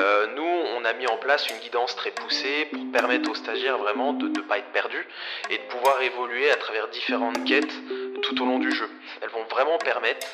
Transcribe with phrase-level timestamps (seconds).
[0.00, 3.78] Euh, nous, on a mis en place une guidance très poussée pour permettre aux stagiaires
[3.78, 5.06] vraiment de ne pas être perdus
[5.50, 7.74] et de pouvoir évoluer à travers différentes quêtes
[8.22, 8.88] tout au long du jeu.
[9.20, 10.26] Elles vont vraiment permettre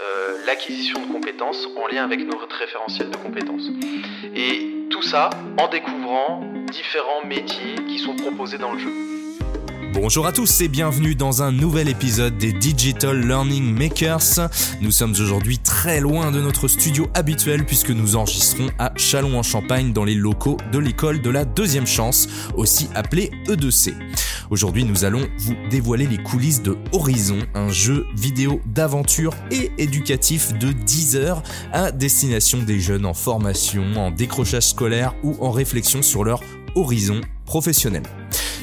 [0.00, 3.68] euh, l'acquisition de compétences en lien avec notre référentiel de compétences.
[4.34, 9.13] Et tout ça en découvrant différents métiers qui sont proposés dans le jeu.
[9.94, 14.50] Bonjour à tous et bienvenue dans un nouvel épisode des Digital Learning Makers.
[14.80, 20.02] Nous sommes aujourd'hui très loin de notre studio habituel puisque nous enregistrons à Châlons-en-Champagne dans
[20.02, 23.94] les locaux de l'école de la deuxième chance, aussi appelée E2C.
[24.50, 30.58] Aujourd'hui, nous allons vous dévoiler les coulisses de Horizon, un jeu vidéo d'aventure et éducatif
[30.58, 31.42] de 10 heures
[31.72, 36.40] à destination des jeunes en formation, en décrochage scolaire ou en réflexion sur leur
[36.74, 38.02] horizon professionnel.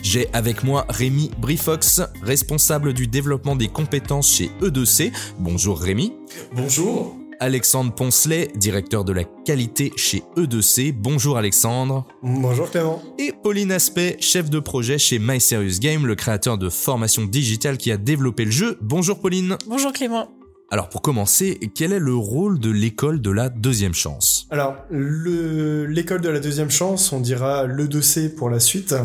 [0.04, 5.12] J'ai avec moi Rémi Brifox, responsable du développement des compétences chez E2C.
[5.38, 6.14] Bonjour Rémi.
[6.56, 7.18] Bonjour.
[7.40, 10.92] Alexandre Poncelet, directeur de la qualité chez E2C.
[10.94, 12.06] Bonjour Alexandre.
[12.22, 13.02] Bonjour Clément.
[13.18, 17.78] Et Pauline Aspect, chef de projet chez My Serious Game, le créateur de formation digitale
[17.78, 18.78] qui a développé le jeu.
[18.82, 19.58] Bonjour Pauline.
[19.68, 20.30] Bonjour Clément.
[20.74, 24.48] Alors pour commencer, quel est le rôle de l'école de la deuxième chance?
[24.52, 28.96] Alors l'école de la deuxième chance, on dira l'E2C pour la suite,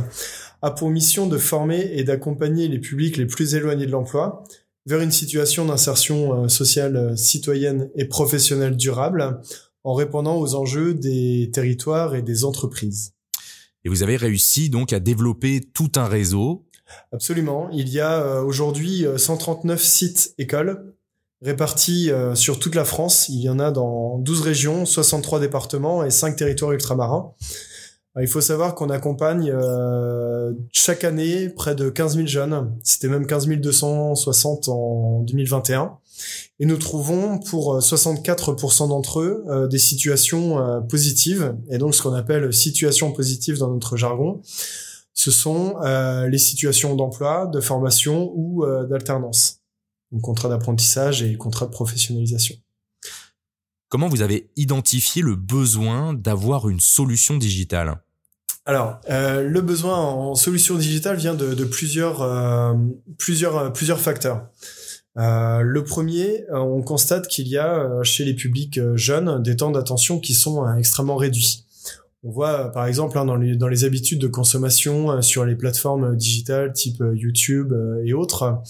[0.63, 4.45] a pour mission de former et d'accompagner les publics les plus éloignés de l'emploi
[4.87, 9.41] vers une situation d'insertion euh, sociale, euh, citoyenne et professionnelle durable
[9.85, 13.13] en répondant aux enjeux des territoires et des entreprises.
[13.85, 16.65] Et vous avez réussi donc à développer tout un réseau.
[17.13, 17.69] Absolument.
[17.73, 20.93] Il y a euh, aujourd'hui 139 sites écoles
[21.43, 23.29] répartis sur toute la France.
[23.29, 27.35] Il y en a dans 12 régions, 63 départements et 5 territoires ultramarins.
[28.19, 32.75] Il faut savoir qu'on accompagne euh, chaque année près de 15 000 jeunes.
[32.83, 35.99] C'était même 15 260 en 2021.
[36.59, 41.57] Et nous trouvons pour 64% d'entre eux euh, des situations euh, positives.
[41.69, 44.41] Et donc ce qu'on appelle situations positives dans notre jargon,
[45.13, 45.77] ce sont
[46.29, 49.63] les situations d'emploi, de formation ou d'alternance.
[50.13, 52.55] Donc contrat d'apprentissage et contrat de professionnalisation.
[53.89, 58.03] Comment vous avez identifié le besoin d'avoir une solution digitale?
[58.69, 62.75] Alors, euh, le besoin en solution digitale vient de, plusieurs, euh,
[63.17, 64.49] plusieurs, euh, plusieurs facteurs.
[65.17, 70.35] le premier, on constate qu'il y a chez les publics jeunes des temps d'attention qui
[70.35, 71.66] sont extrêmement réduits.
[72.23, 77.03] On voit par exemple hein, dans, les, habitudes de consommation sur les plateformes digitales type
[77.15, 77.73] YouTube
[78.05, 78.63] et autres,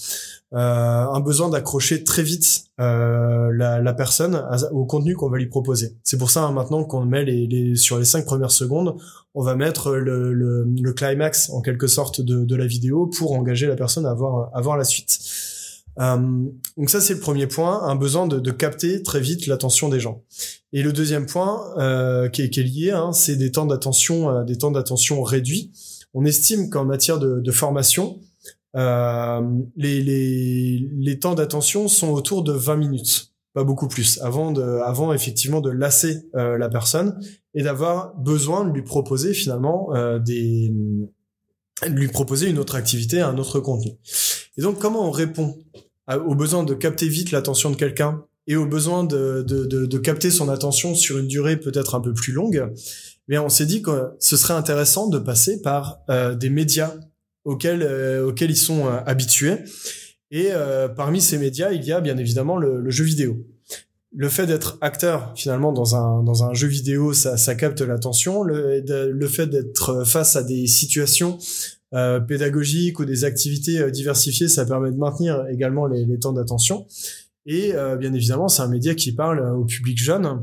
[0.53, 4.41] euh, un besoin d'accrocher très vite euh, la, personne
[4.71, 5.97] au contenu qu'on va lui proposer.
[6.03, 8.95] C'est pour ça hein, maintenant qu'on met les, les, sur les cinq premières secondes,
[9.33, 14.05] on va mettre le, climax en quelque sorte de, la vidéo pour engager la personne
[14.05, 15.19] à voir la suite.
[15.99, 16.17] Euh,
[16.77, 19.99] donc ça c'est le premier point, un besoin de, de capter très vite l'attention des
[19.99, 20.23] gens.
[20.73, 24.29] Et le deuxième point euh, qui, est, qui, est, lié, hein, c'est des temps d'attention,
[24.29, 25.71] euh, des temps d'attention réduits.
[26.13, 28.19] On estime qu'en matière de, de formation,
[28.75, 29.41] euh,
[29.75, 34.61] les, les, les temps d'attention sont autour de 20 minutes, pas beaucoup plus, avant de,
[34.61, 37.19] avant effectivement de lasser euh, la personne
[37.55, 40.71] et d'avoir besoin de lui proposer finalement euh, des,
[41.81, 43.93] de lui proposer une autre activité, un autre contenu.
[44.57, 45.57] Et donc comment on répond
[46.15, 50.47] au besoin de capter vite l'attention de quelqu'un et au besoin de, de, capter son
[50.47, 52.71] attention sur une durée peut-être un peu plus longue,
[53.27, 56.93] mais on s'est dit que ce serait intéressant de passer par euh, des médias
[57.43, 59.57] auxquels, euh, auxquels ils sont euh, habitués.
[60.31, 60.49] Et
[60.97, 63.47] parmi ces médias, il y a bien évidemment le jeu vidéo.
[64.15, 68.43] Le fait d'être acteur finalement dans un dans un jeu vidéo, ça, capte l'attention.
[68.43, 71.37] Le, fait d'être face à des situations
[71.93, 76.87] euh, pédagogiques ou des activités diversifiées, ça permet de maintenir également les, les temps d'attention.
[77.45, 80.41] Et euh, bien évidemment, c'est un média qui parle au public jeune.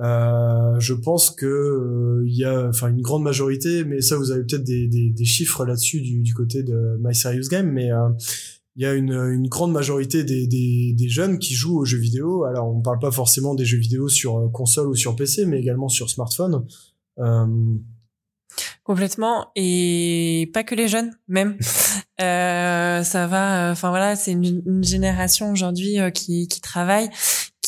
[0.00, 4.30] Euh, je pense que euh, il y a enfin une grande majorité, mais ça vous
[4.30, 8.08] avez peut-être des, des, chiffres là-dessus du, du, côté de My Serious Game, mais euh,
[8.76, 11.98] il y a une, une grande majorité des, des, des, jeunes qui jouent aux jeux
[11.98, 12.44] vidéo.
[12.44, 15.88] Alors on parle pas forcément des jeux vidéo sur console ou sur PC, mais également
[15.88, 16.64] sur smartphone.
[18.84, 21.56] Complètement et pas que les jeunes même.
[22.20, 23.70] euh, ça va.
[23.70, 27.10] Enfin voilà, c'est une, une, génération aujourd'hui qui, qui travaille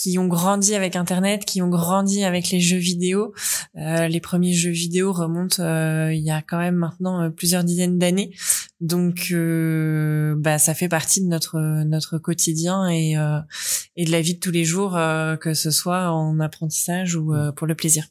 [0.04, 3.32] qui ont grandi avec Internet, qui ont grandi avec les jeux vidéo.
[3.78, 7.64] Euh, les premiers jeux vidéo remontent euh, il y a quand même maintenant euh, plusieurs
[7.64, 8.30] dizaines d'années.
[8.82, 13.38] Donc, euh, bah, ça fait partie de notre notre quotidien et euh,
[13.96, 14.92] et de la vie de tous les jours,
[15.40, 18.04] que ce soit en apprentissage ou pour le plaisir.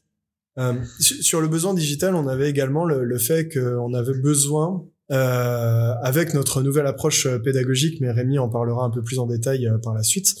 [0.98, 6.32] sur le besoin digital, on avait également le, le fait qu'on avait besoin euh, avec
[6.32, 9.92] notre nouvelle approche pédagogique, mais Rémi en parlera un peu plus en détail euh, par
[9.92, 10.34] la suite,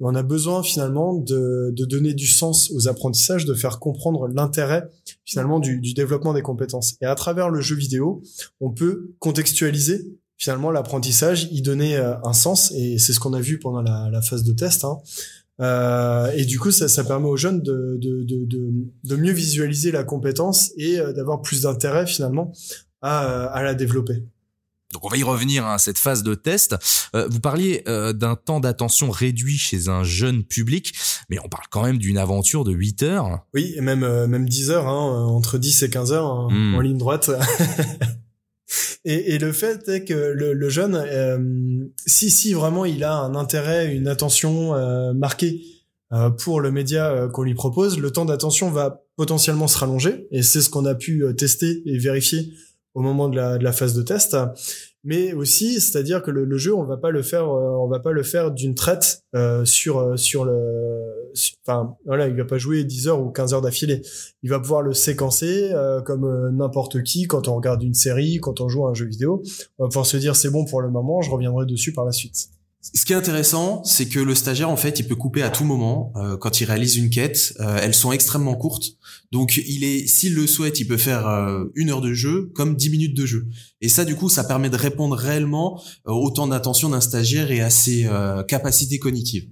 [0.00, 4.88] on a besoin finalement de, donner du sens aux apprentissages, de faire comprendre l'intérêt
[5.24, 6.96] finalement du, développement des compétences.
[7.00, 8.22] Et à travers le jeu vidéo,
[8.60, 13.40] on peut contextualiser finalement l'apprentissage, y donner euh, un sens, et c'est ce qu'on a
[13.40, 14.84] vu pendant la, phase de test.
[14.84, 14.98] Hein.
[15.60, 20.98] Euh, et du coup, ça, ça permet aux jeunes de, mieux visualiser la compétence et
[20.98, 22.52] euh, d'avoir plus d'intérêt finalement
[23.02, 24.22] à la développer.
[24.92, 26.74] Donc on va y revenir hein, à cette phase de test.
[27.14, 30.92] Euh, vous parliez euh, d'un temps d'attention réduit chez un jeune public,
[31.28, 33.46] mais on parle quand même d'une aventure de 8 heures.
[33.54, 36.74] Oui, et même euh, même 10 heures, hein, entre 10 et 15 heures hein, Mm.
[36.74, 37.30] en ligne droite.
[39.04, 41.38] et, et le fait est que le, le jeune, euh,
[42.06, 45.62] si si vraiment il a un intérêt, une attention euh, marquée
[46.12, 50.26] euh, pour le média euh, qu'on lui propose, le temps d'attention va potentiellement se rallonger.
[50.32, 52.52] Et c'est ce qu'on a pu euh, tester et vérifier
[52.94, 54.36] au moment de la, de la phase de test.
[55.02, 58.00] Mais aussi, c'est-à-dire que le, le jeu, on va pas le faire, euh, on va
[58.00, 61.32] pas le faire d'une traite euh, sur euh, sur le,
[61.66, 64.02] enfin voilà, il va pas jouer 10 heures ou 15 heures d'affilée.
[64.42, 68.38] Il va pouvoir le séquencer euh, comme euh, n'importe qui quand on regarde une série,
[68.40, 69.42] quand on joue à un jeu vidéo.
[69.78, 72.12] On va pouvoir se dire c'est bon pour le moment, je reviendrai dessus par la
[72.12, 72.50] suite.
[72.82, 75.64] Ce qui est intéressant, c'est que le stagiaire, en fait, il peut couper à tout
[75.64, 77.52] moment euh, quand il réalise une quête.
[77.60, 78.92] Euh, elles sont extrêmement courtes,
[79.32, 82.76] donc il est, s'il le souhaite, il peut faire euh, une heure de jeu comme
[82.76, 83.48] 10 minutes de jeu.
[83.82, 87.60] Et ça, du coup, ça permet de répondre réellement au temps d'attention d'un stagiaire et
[87.60, 88.08] à ses
[88.48, 89.48] capacités cognitives.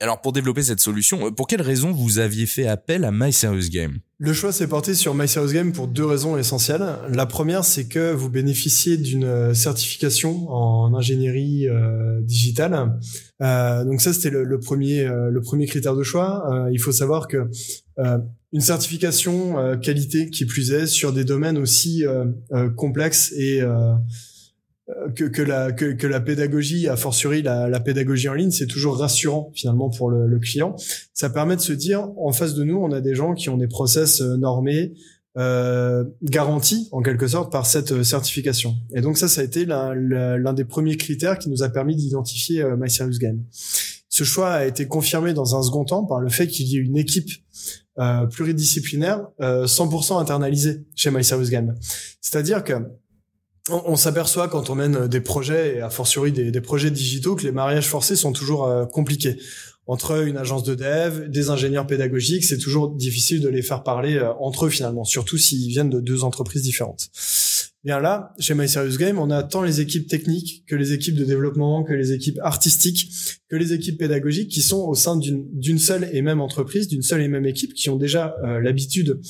[0.00, 3.30] Alors pour développer cette solution, pour quelle raison vous aviez fait appel à My
[3.70, 3.98] Game?
[4.24, 6.84] Le choix s'est porté sur My Game pour deux raisons essentielles.
[7.12, 13.00] La première, c'est que vous bénéficiez d'une euh, certification en ingénierie euh, digitale.
[13.42, 15.10] Euh, donc ça, c'était le, premier,
[15.66, 16.68] critère de choix.
[16.70, 17.48] Il faut savoir que
[18.52, 22.04] une certification qualité qui plus est sur des domaines aussi
[22.76, 23.60] complexes et
[25.14, 28.66] que, que la que, que la pédagogie, a fortiori la, la pédagogie en ligne, c'est
[28.66, 30.76] toujours rassurant finalement pour le, le client.
[31.14, 33.56] Ça permet de se dire en face de nous, on a des gens qui ont
[33.56, 34.94] des process euh, normés,
[35.38, 38.74] euh, garantis en quelque sorte par cette euh, certification.
[38.94, 42.62] Et donc ça, ça a été l'un des premiers critères qui nous a permis d'identifier
[42.62, 43.42] euh, My Serious Game.
[44.08, 46.80] Ce choix a été confirmé dans un second temps par le fait qu'il y ait
[46.80, 47.30] une équipe
[47.98, 51.74] euh, pluridisciplinaire euh, 100% internalisée chez My Serious Game.
[52.20, 52.74] C'est-à-dire que
[53.70, 57.44] on, s'aperçoit quand on mène des projets, et a fortiori des, des projets digitaux, que
[57.44, 59.38] les mariages forcés sont toujours euh, compliqués.
[59.86, 64.16] Entre une agence de dev, des ingénieurs pédagogiques, c'est toujours difficile de les faire parler
[64.16, 67.10] euh, entre eux finalement, surtout s'ils viennent de deux entreprises différentes.
[67.84, 71.16] Bien là, chez My Serious Game, on a tant les équipes techniques que les équipes
[71.16, 73.10] de développement, que les équipes artistiques,
[73.48, 77.22] que les équipes pédagogiques qui sont au sein d'une seule et même entreprise, d'une seule
[77.22, 79.20] et même équipe, qui ont déjà euh, l'habitude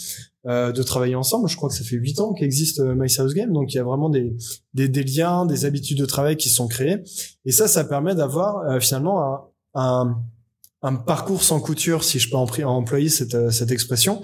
[0.46, 1.48] euh, de travailler ensemble.
[1.48, 4.10] Je crois que ça fait huit ans qu'existe euh, Game, donc il y a vraiment
[4.10, 4.36] des,
[4.74, 6.98] des, des liens, des habitudes de travail qui sont créées.
[7.46, 9.40] Et ça, ça permet d'avoir euh, finalement un,
[9.82, 10.22] un,
[10.82, 14.20] un parcours sans couture, si je peux employer cette, euh, cette expression,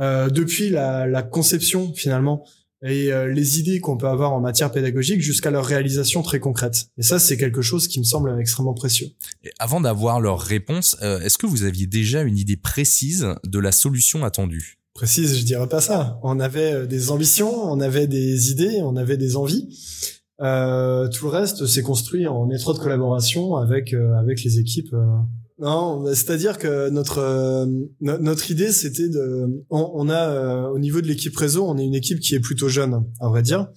[0.00, 2.46] euh, depuis la, la conception finalement
[2.82, 6.86] et euh, les idées qu'on peut avoir en matière pédagogique jusqu'à leur réalisation très concrète.
[6.98, 9.08] Et ça, c'est quelque chose qui me semble extrêmement précieux.
[9.42, 13.58] Et Avant d'avoir leur réponse, euh, est-ce que vous aviez déjà une idée précise de
[13.58, 14.78] la solution attendue?
[14.94, 16.20] Précise, je dirais pas ça.
[16.22, 19.68] On avait euh, des ambitions, on avait des idées, on avait des envies.
[20.40, 24.94] Euh, tout le reste s'est construit en étroite collaboration avec euh, avec les équipes.
[25.58, 27.66] Non, c'est-à-dire que notre euh,
[28.00, 31.84] no- notre idée c'était de on, a euh, au niveau de l'équipe réseau, on est
[31.84, 33.68] une équipe qui est plutôt jeune, à vrai dire.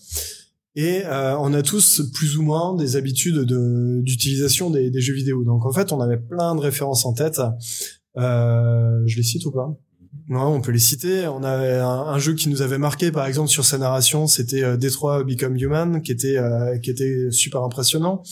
[0.75, 5.13] Et euh, on a tous plus ou moins des habitudes de d'utilisation des, des jeux
[5.13, 5.43] vidéo.
[5.43, 7.39] Donc en fait, on avait plein de références en tête.
[8.17, 9.77] Euh, je les cite ou pas?
[10.29, 11.27] Ouais, on peut les citer.
[11.27, 15.23] On avait un, jeu qui nous avait marqué, par exemple, sur sa narration, c'était Detroit
[15.23, 16.37] Become Human, qui était
[16.81, 18.23] qui était super impressionnant.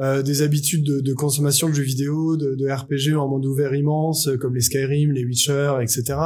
[0.00, 3.74] Euh, des habitudes de, de consommation de jeux vidéo, de, de RPG en monde ouvert
[3.74, 6.16] immense, euh, comme les Skyrim, les Witcher, etc.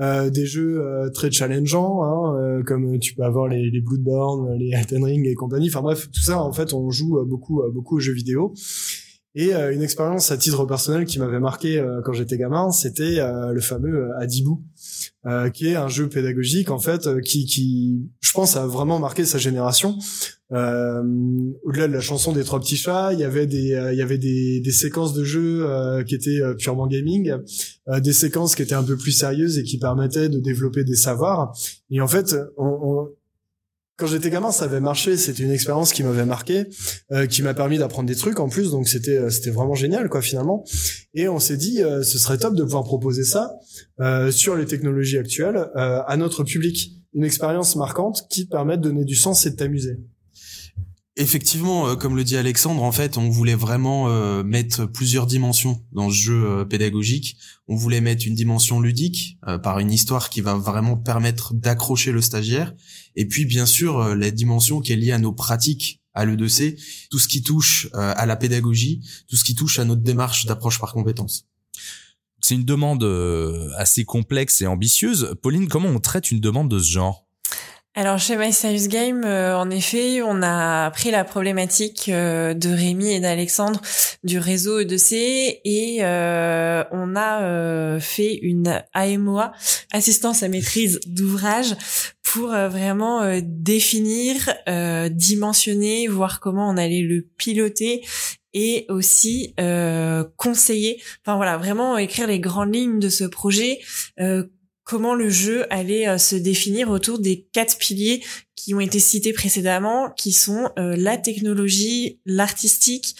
[0.00, 4.58] Euh, des jeux euh, très challengeants, hein, euh, comme tu peux avoir les, les Bloodborne,
[4.58, 5.68] les Elden Ring et compagnie.
[5.68, 8.54] Enfin bref, tout ça, en fait, on joue beaucoup, beaucoup aux jeux vidéo.
[9.36, 13.18] Et une expérience à titre personnel qui m'avait marqué quand j'étais gamin, c'était
[13.52, 14.62] le fameux Adibou,
[15.52, 19.38] qui est un jeu pédagogique en fait qui, qui, je pense, a vraiment marqué sa
[19.38, 19.98] génération.
[20.54, 21.02] Euh,
[21.64, 24.02] au-delà de la chanson des trois petits chats, il y avait des, euh, il y
[24.02, 27.34] avait des, des séquences de jeux euh, qui étaient euh, purement gaming,
[27.88, 30.94] euh, des séquences qui étaient un peu plus sérieuses et qui permettaient de développer des
[30.94, 31.52] savoirs.
[31.90, 33.08] Et en fait, on, on-
[33.96, 35.16] quand j'étais gamin, ça avait marché.
[35.16, 36.64] C'était une expérience qui m'avait marqué,
[37.30, 38.72] qui m'a permis d'apprendre des trucs en plus.
[38.72, 40.64] Donc c'était c'était vraiment génial, quoi, finalement.
[41.14, 43.52] Et on s'est dit, ce serait top de pouvoir proposer ça
[44.32, 46.90] sur les technologies actuelles à notre public.
[47.12, 49.96] Une expérience marquante qui te permet de donner du sens et de t'amuser.
[51.16, 55.80] Effectivement, euh, comme le dit Alexandre, en fait, on voulait vraiment euh, mettre plusieurs dimensions
[55.92, 57.36] dans ce jeu euh, pédagogique.
[57.68, 62.20] On voulait mettre une dimension ludique par une histoire qui va vraiment permettre d'accrocher le
[62.20, 62.74] stagiaire,
[63.16, 66.78] et puis bien sûr la dimension qui est liée à nos pratiques à l'E2C,
[67.10, 70.78] tout ce qui touche à la pédagogie, tout ce qui touche à notre démarche d'approche
[70.78, 71.46] par compétences.
[72.42, 73.02] C'est une demande
[73.78, 75.34] assez complexe et ambitieuse.
[75.40, 77.23] Pauline, comment on traite une demande de ce genre?
[77.96, 82.68] Alors chez My Serious Game, euh, en effet, on a pris la problématique euh, de
[82.68, 83.80] Rémi et d'Alexandre
[84.24, 89.52] du réseau E2C et euh, on a fait une AMOA,
[89.92, 91.76] assistance à maîtrise d'ouvrage,
[92.22, 94.34] pour vraiment définir,
[95.10, 98.02] dimensionner, voir comment on allait le piloter
[98.54, 99.54] et aussi
[100.36, 101.00] conseiller.
[101.24, 103.78] Enfin voilà, vraiment écrire les grandes lignes de ce projet
[104.84, 108.22] comment le jeu allait euh, se définir autour des quatre piliers
[108.54, 113.16] qui ont été cités précédemment, qui sont euh, la technologie, l'artistique,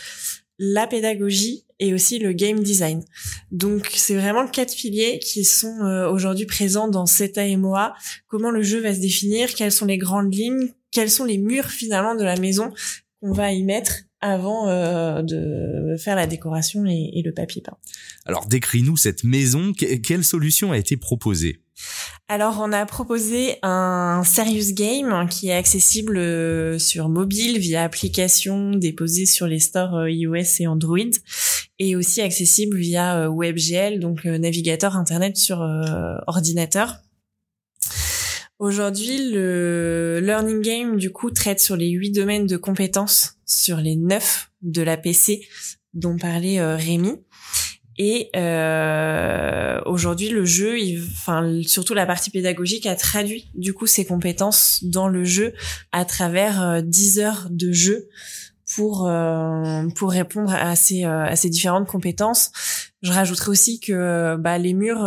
[0.58, 3.04] la pédagogie et aussi le game design.
[3.50, 7.94] Donc c'est vraiment quatre piliers qui sont euh, aujourd'hui présents dans cette AMOA.
[8.28, 11.70] Comment le jeu va se définir, quelles sont les grandes lignes, quels sont les murs
[11.70, 12.72] finalement de la maison
[13.20, 17.76] qu'on va y mettre avant euh, de faire la décoration et, le papier peint.
[18.24, 21.60] Alors décris-nous cette maison, quelle solution a été proposée?
[22.28, 28.70] Alors, on a proposé un Serious Game qui est accessible euh, sur mobile via application
[28.70, 30.98] déposée sur les stores euh, iOS et Android
[31.78, 35.58] et aussi accessible via WebGL, donc navigateur internet sur
[36.28, 36.98] ordinateur.
[38.60, 43.96] Aujourd'hui, le Learning Game, du coup, traite sur les huit domaines de compétences sur les
[43.96, 45.46] neuf de la PC
[45.92, 47.20] dont parlait euh, Rémi.
[47.96, 50.76] Et euh, aujourd'hui, le jeu,
[51.12, 55.54] enfin surtout la partie pédagogique, a traduit du coup ses compétences dans le jeu
[55.92, 58.08] à travers euh, 10 heures de jeu
[58.74, 62.50] pour euh, pour répondre à ces à ces différentes compétences.
[63.02, 65.06] Je rajouterai aussi que bah, les murs,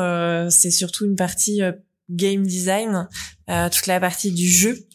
[0.50, 1.62] c'est surtout une partie
[2.10, 3.08] game design,
[3.50, 4.87] euh, toute la partie du jeu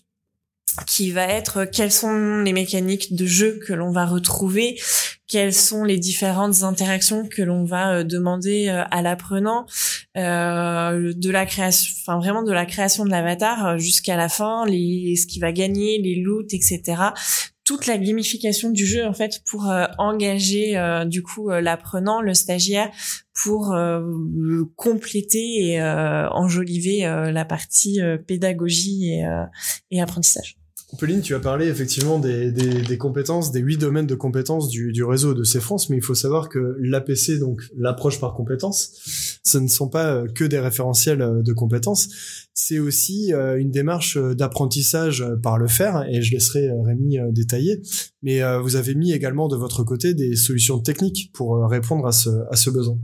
[0.86, 4.80] qui va être quelles sont les mécaniques de jeu que l'on va retrouver,
[5.26, 9.66] quelles sont les différentes interactions que l'on va euh, demander euh, à l'apprenant,
[10.14, 15.26] de la création, enfin vraiment de la création de l'avatar jusqu'à la fin, les, ce
[15.26, 17.12] qui va gagner, les loots, etc
[17.64, 22.20] toute la gamification du jeu en fait pour euh, engager euh, du coup euh, l'apprenant,
[22.20, 22.90] le stagiaire
[23.42, 23.74] pour
[24.76, 29.22] compléter et enjoliver la partie pédagogie
[29.90, 30.58] et apprentissage.
[30.98, 34.92] Pauline, tu as parlé effectivement des, des, des, compétences, des huit domaines de compétences du,
[34.92, 39.56] du réseau de C-France, mais il faut savoir que l'APC, donc l'approche par compétences, ce
[39.58, 42.08] ne sont pas euh, que des référentiels euh, de compétences,
[42.52, 47.80] c'est aussi euh, une démarche d'apprentissage par le faire, et je laisserai Rémi détailler,
[48.22, 52.30] mais vous avez mis également de votre côté des solutions techniques pour répondre à ce,
[52.50, 52.98] à ce besoin.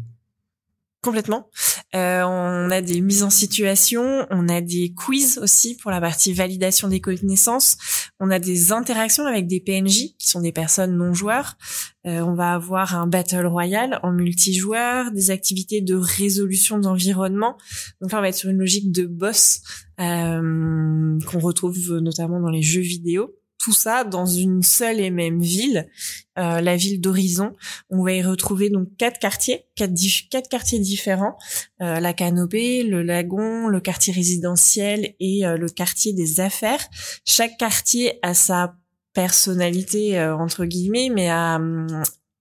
[1.01, 1.49] Complètement.
[1.95, 6.33] Euh, on a des mises en situation, on a des quiz aussi pour la partie
[6.33, 7.79] validation des connaissances,
[8.19, 11.57] on a des interactions avec des PNJ qui sont des personnes non joueurs.
[12.05, 17.57] Euh, on va avoir un battle royal en multijoueur, des activités de résolution d'environnement.
[18.01, 19.61] Donc là, on va être sur une logique de boss
[20.01, 23.37] euh, qu'on retrouve notamment dans les jeux vidéo
[23.69, 25.91] tout ça dans une seule et même ville,
[26.39, 27.53] euh, la ville d'Horizon.
[27.91, 29.93] On va y retrouver donc quatre quartiers, quatre,
[30.31, 31.37] quatre quartiers différents
[31.83, 36.81] euh, la Canopée, le Lagon, le quartier résidentiel et euh, le quartier des affaires.
[37.27, 38.75] Chaque quartier a sa
[39.13, 41.61] personnalité entre guillemets, mais a,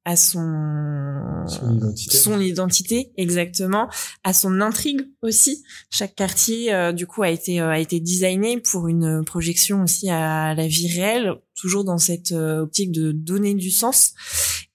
[0.07, 3.11] à son son identité.
[3.17, 3.89] exactement,
[4.23, 5.63] à son intrigue aussi.
[5.89, 10.09] Chaque quartier euh, du coup a été euh, a été designé pour une projection aussi
[10.09, 14.13] à la vie réelle, toujours dans cette euh, optique de donner du sens.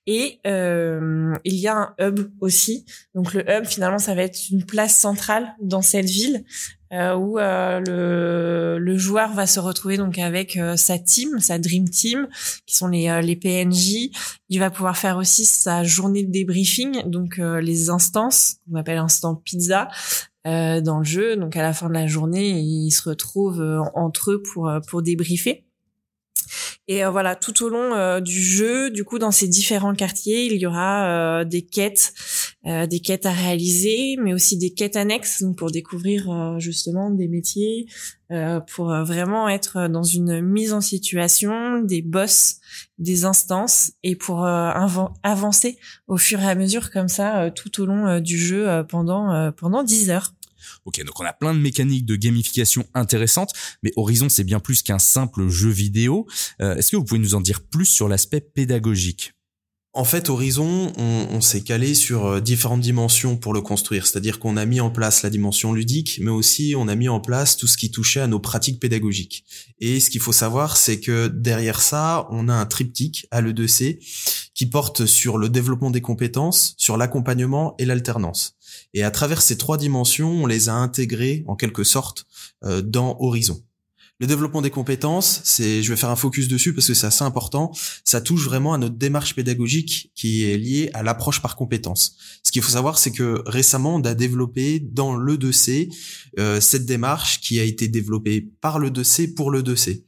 [0.06, 2.84] Et il y a un hub aussi.
[3.14, 6.44] Donc le hub finalement ça va être une place centrale dans cette ville
[6.92, 11.58] euh, où euh, le, le, joueur va se retrouver donc avec euh, sa team, sa
[11.58, 12.28] dream team,
[12.66, 14.10] qui sont les, les PNJ.
[14.50, 19.34] Il va pouvoir faire aussi sa journée de débriefing, donc les instances, qu'on appelle instant
[19.36, 19.88] pizza,
[20.44, 21.36] dans le jeu.
[21.36, 25.64] Donc à la fin de la journée, ils se retrouvent entre eux pour pour débriefer.
[26.88, 30.46] Et euh, voilà, tout au long euh, du jeu, du coup, dans ces différents quartiers,
[30.46, 32.12] il y aura euh, des quêtes,
[32.64, 37.88] des quêtes à réaliser, mais aussi des quêtes annexes donc pour découvrir justement des métiers,
[38.72, 42.58] pour vraiment être dans une mise en situation, des boss,
[42.98, 48.20] des instances, et pour avancer au fur et à mesure comme ça tout au long
[48.20, 50.32] du jeu pendant pendant 10 heures.
[50.84, 53.52] Ok, donc on a plein de mécaniques de gamification intéressantes,
[53.82, 56.26] mais Horizon c'est bien plus qu'un simple jeu vidéo.
[56.60, 59.34] Euh, est-ce que vous pouvez nous en dire plus sur l'aspect pédagogique?
[59.94, 64.06] En fait, Horizon, on, on s'est calé sur euh, différentes dimensions pour le construire.
[64.06, 67.20] C'est-à-dire qu'on a mis en place la dimension ludique, mais aussi on a mis en
[67.20, 69.44] place tout ce qui touchait à nos pratiques pédagogiques.
[69.80, 73.98] Et ce qu'il faut savoir, c'est que derrière ça, on a un triptyque à l'E2C
[74.54, 78.56] qui porte sur le développement des compétences, sur l'accompagnement et l'alternance.
[78.94, 82.26] Et à travers ces trois dimensions, on les a intégrées en quelque sorte
[82.64, 83.62] euh, dans Horizon.
[84.22, 87.24] Le développement des compétences, c'est, je vais faire un focus dessus parce que c'est assez
[87.24, 87.72] important.
[88.04, 92.16] Ça touche vraiment à notre démarche pédagogique qui est liée à l'approche par compétences.
[92.44, 95.92] Ce qu'il faut savoir, c'est que récemment, on a développé dans le 2C
[96.38, 100.04] euh, cette démarche qui a été développée par le 2C pour le 2C.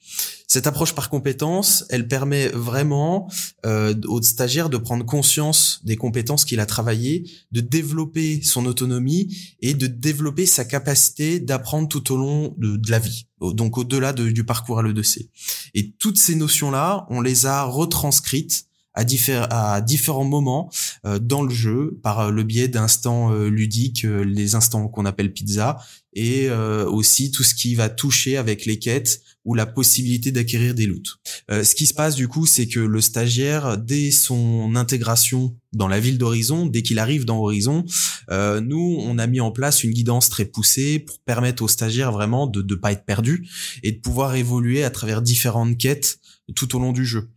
[0.55, 3.29] Cette approche par compétences, elle permet vraiment
[3.67, 9.37] euh, au stagiaire de prendre conscience des compétences qu'il a travaillées, de développer son autonomie
[9.59, 14.45] et de développer sa capacité d'apprendre tout au long de, la vie, donc au-delà du
[14.45, 15.29] parcours à l'E2C.
[15.75, 20.71] Et toutes ces notions-là, on les a retranscrites à, à différents moments
[21.05, 25.33] euh, dans le jeu par le biais d'instants euh, ludiques, euh, les instants qu'on appelle
[25.33, 25.79] pizza,
[26.15, 30.87] et aussi tout ce qui va toucher avec les quêtes ou la possibilité d'acquérir des
[30.87, 31.19] loots.
[31.51, 35.89] Euh, ce qui se passe du coup, c'est que le stagiaire, dès son intégration dans
[35.89, 37.85] la ville d'Horizon, dès qu'il arrive dans Horizon,
[38.31, 42.13] euh, nous, on a mis en place une guidance très poussée pour permettre aux stagiaires
[42.13, 43.49] vraiment de ne pas être perdus
[43.83, 46.19] et de pouvoir évoluer à travers différentes quêtes
[46.55, 47.31] tout au long du jeu.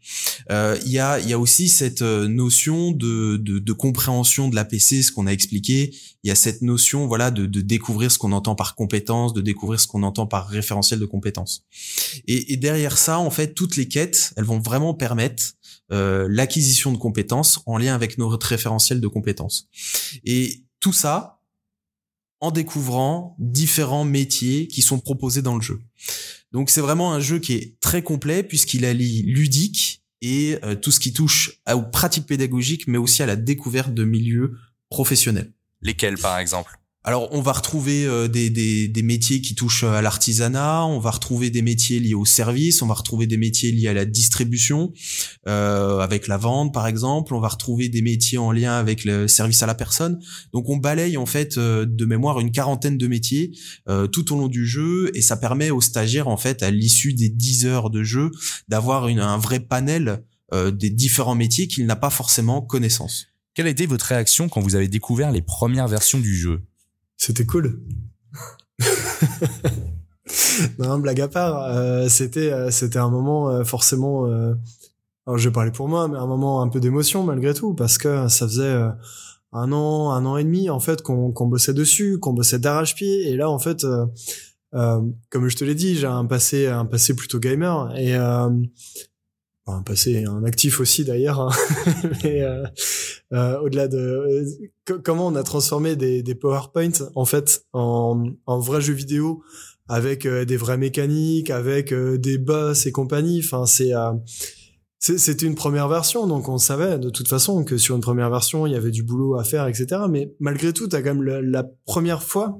[0.51, 4.55] Euh, il y, a, y a aussi cette euh, notion de, de, de compréhension de
[4.55, 5.95] l'APC, ce qu'on a expliqué.
[6.23, 9.41] Il y a cette notion voilà de, de découvrir ce qu'on entend par compétence, de
[9.41, 11.63] découvrir ce qu'on entend par référentiel de compétences.
[12.27, 15.53] Et, et, derrière ça, en fait, toutes les quêtes, elles vont vraiment permettre
[15.93, 19.69] euh, l'acquisition de compétences en lien avec notre référentiel de compétences.
[20.25, 21.39] Et tout ça
[22.39, 25.79] en découvrant différents métiers qui sont proposés dans le jeu.
[26.51, 30.91] Donc c'est vraiment un jeu qui est très complet puisqu'il allie ludique et euh, tout
[30.91, 34.57] ce qui touche aux pratiques pédagogiques, mais aussi à la découverte de milieux
[34.89, 35.51] professionnels.
[35.81, 36.79] Lesquels, par exemple?
[37.07, 41.49] Alors, on va retrouver euh, des, des, métiers qui touchent à l'artisanat, on va retrouver
[41.49, 44.91] des métiers liés au service, on va retrouver des métiers liés à la distribution,
[45.47, 49.29] euh, avec la vente par exemple, on va retrouver des métiers en lien avec le
[49.29, 50.19] service à la personne.
[50.51, 54.37] Donc, on balaye en fait euh, de mémoire une quarantaine de métiers euh, tout au
[54.37, 57.89] long du jeu, et ça permet aux stagiaires en fait, à l'issue des 10 heures
[57.89, 58.31] de jeu,
[58.67, 63.27] d'avoir un vrai panel des différents métiers qu'il n'a pas forcément connaissance.
[63.53, 66.63] Quelle a été votre réaction quand vous avez découvert les premières versions du jeu?
[67.17, 67.81] C'était cool.
[70.79, 74.25] non, blague à part, euh, c'était euh, c'était un moment euh, forcément.
[75.25, 77.97] alors je vais parler pour moi, mais un moment un peu d'émotion malgré tout, parce
[77.97, 78.75] que ça faisait
[79.53, 83.29] un an, un an et demi en fait qu'on qu'on bossait dessus, qu'on bossait d'arrache-pied,
[83.29, 83.85] et là en fait,
[84.71, 88.15] comme je te l'ai dit, j'ai un passé un passé plutôt gamer et
[89.67, 91.39] un passé, un actif aussi d'ailleurs.
[91.39, 91.51] Hein.
[92.23, 92.63] Mais euh,
[93.33, 98.59] euh, au-delà de euh, comment on a transformé des, des PowerPoint en fait en, en
[98.59, 99.43] vrais jeux vidéo
[99.89, 103.39] avec des vraies mécaniques, avec des boss et compagnie.
[103.41, 103.93] Enfin, c'est
[104.99, 108.65] c'était une première version, donc on savait de toute façon que sur une première version,
[108.65, 110.01] il y avait du boulot à faire, etc.
[110.09, 112.59] Mais malgré tout, t'as quand même la, première fois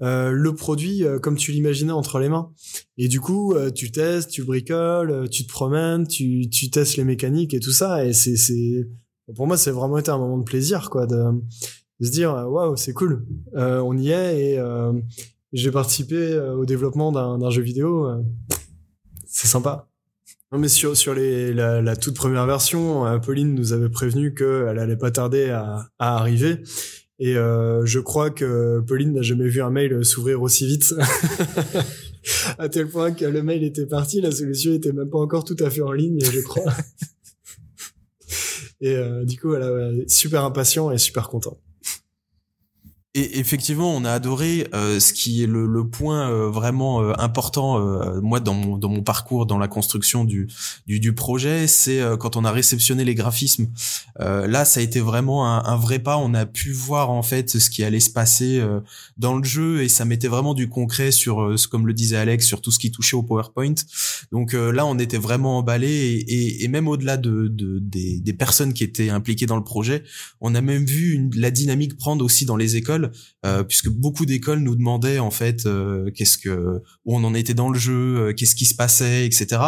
[0.00, 2.50] euh, le produit euh, comme tu l'imaginais entre les mains.
[2.96, 7.04] Et du coup, euh, tu testes, tu bricoles, tu te promènes, tu, tu testes les
[7.04, 8.04] mécaniques et tout ça.
[8.06, 8.88] Et c'est, c'est,
[9.36, 11.22] pour moi, c'est vraiment été un moment de plaisir, quoi, de,
[12.00, 14.62] de se dire, waouh, c'est cool, on y est et
[15.52, 18.08] j'ai participé au développement d'un jeu vidéo.
[19.26, 19.88] c'est sympa.
[20.54, 25.50] Non, mais sur, la, toute première version, Pauline nous avait prévenu qu'elle allait pas tarder
[25.50, 26.62] à, arriver.
[27.18, 30.94] Et euh, je crois que Pauline n'a jamais vu un mail s'ouvrir aussi vite.
[32.58, 35.56] à tel point que le mail était parti, la solution était même pas encore tout
[35.58, 36.72] à fait en ligne, je crois.
[38.80, 41.58] et euh, du coup, voilà, super impatient et super content.
[43.16, 47.12] Et effectivement, on a adoré euh, ce qui est le, le point euh, vraiment euh,
[47.18, 47.78] important,
[48.20, 50.48] moi dans mon, dans mon parcours, dans la construction du,
[50.88, 53.68] du, du projet, c'est quand on a réceptionné les graphismes.
[54.18, 56.16] là, ça a été vraiment un, un, vrai pas.
[56.18, 58.62] On a pu voir en fait ce qui allait se passer
[59.16, 62.60] dans le jeu et ça mettait vraiment du concret sur, comme le disait Alex, sur
[62.60, 63.74] tout ce qui touchait au PowerPoint.
[64.32, 68.32] Donc là, on était vraiment emballé et, et, et même au-delà de, de des, des,
[68.32, 70.02] personnes qui étaient impliquées dans le projet,
[70.40, 74.26] on a même vu une, la dynamique prendre aussi dans les écoles écoles, puisque beaucoup
[74.26, 75.68] d'écoles nous demandaient en fait
[76.14, 79.60] qu'est-ce que où on en était dans le jeu, qu'est-ce qui se passait, etc.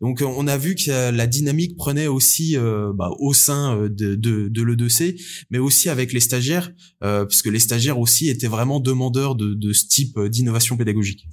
[0.00, 2.56] Donc on a vu que la dynamique prenait aussi
[2.94, 5.20] bah, au sein de, de, de l'E2C,
[5.50, 6.72] mais aussi avec les stagiaires,
[7.28, 11.26] puisque les stagiaires aussi étaient vraiment demandeurs de, de ce type d'innovation pédagogique.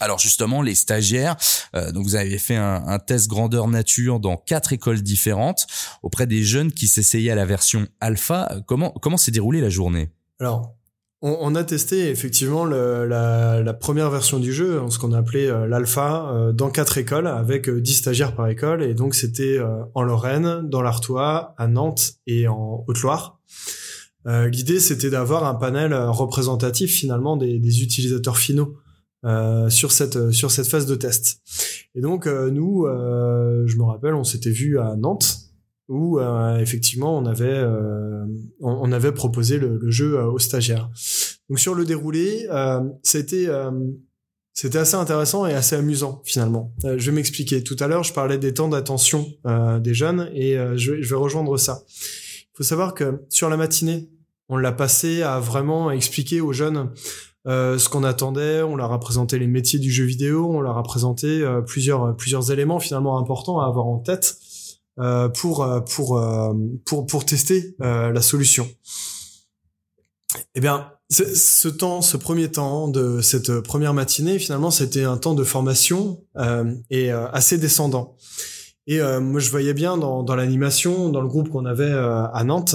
[0.00, 1.36] Alors justement, les stagiaires,
[1.74, 5.66] euh, donc vous avez fait un, un, test grandeur nature dans quatre écoles différentes
[6.02, 8.56] auprès des jeunes qui s'essayaient à la version alpha.
[8.66, 10.10] Comment comment s'est déroulée la journée?
[10.44, 10.76] Alors,
[11.22, 16.52] on, a testé effectivement la, première version du jeu, ce qu'on a euh, l'alpha, euh,
[16.52, 19.58] dans quatre écoles avec euh, 10 stagiaires par école, et donc c'était
[19.94, 23.40] en Lorraine, dans l'Artois, à Nantes et en Haute-Loire.
[24.26, 28.76] L'idée, c'était d'avoir un panel représentatif finalement des, utilisateurs finaux
[29.70, 31.40] sur cette phase de test.
[31.94, 35.43] Et donc nous, je me rappelle, on s'était vu à Nantes
[35.88, 36.18] où
[36.58, 37.62] effectivement on avait
[38.60, 40.90] on, avait proposé le, jeu aux stagiaires.
[41.48, 42.48] Donc sur le déroulé,
[43.02, 43.48] c'était
[44.54, 46.72] c'était assez intéressant et assez amusant finalement.
[46.82, 47.62] je vais m'expliquer.
[47.62, 49.26] Tout à l'heure, je parlais des temps d'attention
[49.80, 51.82] des jeunes et je, je vais rejoindre ça.
[51.88, 54.08] Il faut savoir que sur la matinée,
[54.48, 56.90] on l'a passé à vraiment expliquer aux jeunes
[57.46, 60.78] euh, ce qu'on attendait, on leur a présenté les métiers du jeu vidéo, on leur
[60.78, 64.53] a présenté euh, plusieurs plusieurs éléments finalement importants à avoir en tête euh,
[64.96, 66.22] pour euh, pour
[66.84, 68.68] pour pour tester la solution.
[70.54, 75.34] Eh bien, ce temps, ce premier temps de cette première matinée, finalement, c'était un temps
[75.34, 76.24] de formation
[76.90, 78.16] et assez descendant.
[78.86, 82.74] Et moi, je voyais bien dans, dans l'animation, dans le groupe qu'on avait à Nantes,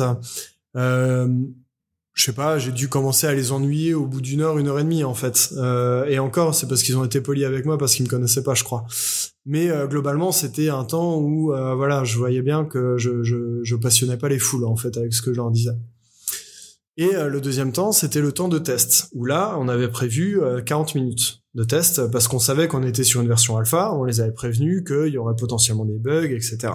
[2.20, 4.78] je sais pas, j'ai dû commencer à les ennuyer au bout d'une heure, une heure
[4.78, 5.54] et demie en fait.
[5.56, 8.44] Euh, et encore, c'est parce qu'ils ont été polis avec moi, parce qu'ils me connaissaient
[8.44, 8.86] pas, je crois.
[9.46, 13.62] Mais euh, globalement, c'était un temps où, euh, voilà, je voyais bien que je, je,
[13.64, 15.72] je, passionnais pas les foules en fait avec ce que je leur disais.
[16.98, 20.96] Et le deuxième temps, c'était le temps de test, où là, on avait prévu 40
[20.96, 24.34] minutes de test, parce qu'on savait qu'on était sur une version alpha, on les avait
[24.34, 26.74] prévenus qu'il y aurait potentiellement des bugs, etc.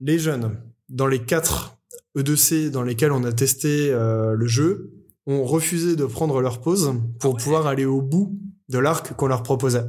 [0.00, 0.56] Les jeunes,
[0.88, 1.77] dans les quatre
[2.18, 4.92] E2C dans lesquels on a testé euh, le jeu
[5.26, 9.26] ont refusé de prendre leur pause pour ah pouvoir aller au bout de l'arc qu'on
[9.26, 9.84] leur proposait.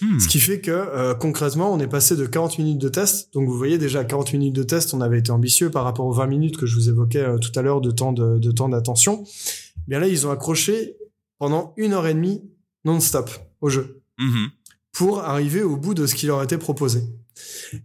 [0.00, 0.18] Hmm.
[0.20, 3.32] Ce qui fait que euh, concrètement, on est passé de 40 minutes de test.
[3.34, 6.12] Donc vous voyez déjà 40 minutes de test, on avait été ambitieux par rapport aux
[6.12, 8.68] 20 minutes que je vous évoquais euh, tout à l'heure de temps de, de temps
[8.68, 9.24] d'attention.
[9.88, 10.96] Bien là, ils ont accroché
[11.38, 12.42] pendant une heure et demie
[12.84, 14.46] non-stop au jeu hmm.
[14.98, 17.04] Pour arriver au bout de ce qui leur était proposé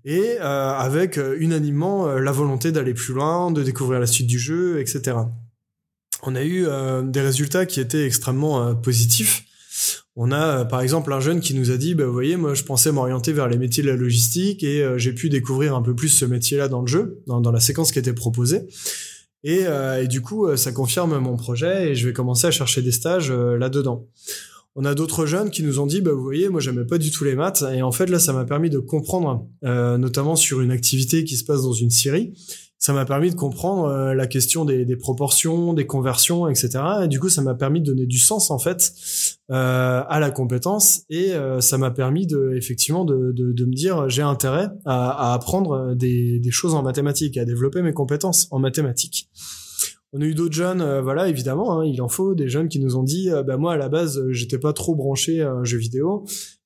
[0.04, 4.26] et euh, avec euh, unanimement euh, la volonté d'aller plus loin, de découvrir la suite
[4.26, 5.17] du jeu, etc.
[6.23, 6.65] On a eu
[7.04, 9.43] des résultats qui étaient extrêmement positifs.
[10.15, 12.63] On a par exemple un jeune qui nous a dit, bah, vous voyez, moi je
[12.63, 16.08] pensais m'orienter vers les métiers de la logistique et j'ai pu découvrir un peu plus
[16.08, 18.69] ce métier-là dans le jeu, dans, la séquence qui était proposée.
[19.43, 19.65] Et,
[20.08, 24.08] du coup, ça confirme mon projet et je vais commencer à chercher des stages là-dedans.
[24.75, 27.12] On a d'autres jeunes qui nous ont dit, bah, vous voyez, moi j'aimais pas du
[27.12, 30.62] tout les maths, et en fait là, ça m'a permis de comprendre, euh, notamment sur
[30.62, 32.33] une activité qui se passe dans une série,
[32.83, 36.83] ça m'a permis de comprendre euh, la question des, des, proportions, des conversions, etc.
[37.05, 38.91] Et du coup, ça m'a permis de donner du sens en fait
[39.51, 43.73] euh, à la compétence, et euh, ça m'a permis de effectivement de, de, de me
[43.73, 48.49] dire, j'ai intérêt à, à apprendre des, des choses en mathématiques, à développer mes compétences
[48.51, 49.29] en mathématiques.
[50.15, 52.80] On a eu d'autres jeunes, euh, voilà, évidemment, hein, il en faut des jeunes qui
[52.80, 55.52] nous ont dit, euh, bah moi à la base, euh, j'étais pas trop branché à
[55.52, 56.23] un jeu vidéo.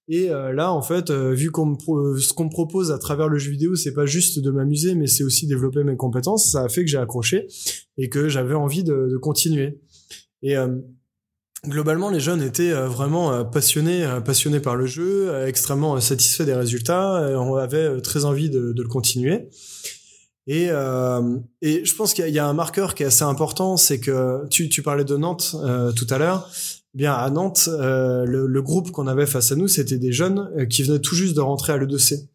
[0.10, 3.76] Et là, en fait, vu qu'on ce qu'on me propose à travers le jeu vidéo,
[3.76, 6.50] c'est pas juste de m'amuser, mais c'est aussi développer mes compétences.
[6.50, 7.46] Ça a fait que j'ai accroché
[7.98, 9.82] et que j'avais envie de, de, continuer.
[10.44, 10.56] Et
[11.68, 17.30] globalement, les jeunes étaient vraiment passionnés, passionnés par le jeu, extrêmement satisfaits des résultats.
[17.30, 19.50] Et on avait très envie de, de le continuer.
[20.48, 24.00] Et, euh, et je pense qu'il y, a un marqueur qui est assez important, c'est
[24.00, 26.50] que tu, tu parlais de Nantes euh, tout à l'heure.
[26.96, 30.14] Eh bien à Nantes, euh, le, le, groupe qu'on avait face à nous, c'était des
[30.14, 32.28] jeunes euh, qui venaient tout juste de rentrer à l'E2C.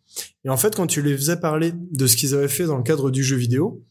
[0.44, 2.82] Et en fait, quand tu les faisais parler de ce qu'ils avaient fait dans le
[2.82, 3.82] cadre du jeu vidéo,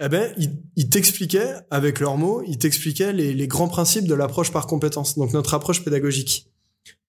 [0.00, 4.14] eh ben, ils, ils t'expliquaient avec leurs mots, ils t'expliquaient les, les grands principes de
[4.14, 6.51] l'approche par compétence, donc notre approche pédagogique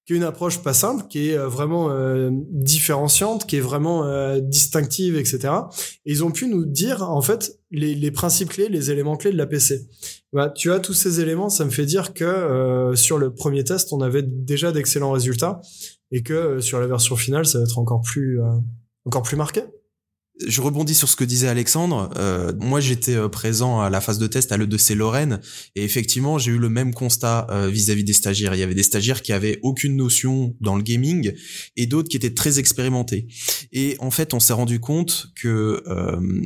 [0.06, 4.06] qui est une approche pas simple, qui est euh, vraiment euh, différenciante, qui est vraiment
[4.06, 5.54] euh, distinctive, etc.
[6.06, 9.32] Et ils ont pu nous dire en fait les, les principes clés, les éléments clés
[9.32, 9.88] de la PC.
[10.34, 13.64] Bah, tu as tous ces éléments, ça me fait dire que euh, sur le premier
[13.64, 15.62] test, on avait déjà d'excellents résultats
[16.12, 18.40] et que sur la version finale, ça va être encore plus
[19.06, 19.64] encore plus marqué.
[20.46, 22.10] Je rebondis sur ce que disait Alexandre.
[22.18, 25.40] Euh, moi, j'étais euh, présent à la phase de test à l'EDC Lorraine
[25.76, 28.56] et effectivement, j'ai eu le même constat euh, vis-à-vis des stagiaires.
[28.56, 31.34] Il y avait des stagiaires qui avaient aucune notion dans le gaming
[31.78, 33.28] et d'autres qui étaient très expérimentés.
[33.72, 35.84] Et en fait, on s'est rendu compte que